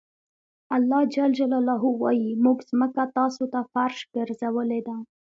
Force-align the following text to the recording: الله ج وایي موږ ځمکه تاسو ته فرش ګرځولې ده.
الله 0.75 1.01
ج 1.13 1.15
وایي 2.01 2.29
موږ 2.43 2.57
ځمکه 2.69 3.03
تاسو 3.17 3.43
ته 3.53 3.59
فرش 3.71 3.97
ګرځولې 4.15 4.79
ده. 4.87 4.95